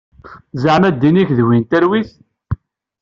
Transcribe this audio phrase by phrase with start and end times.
[0.63, 2.11] Zeɛma ddin-ik d win n talwit?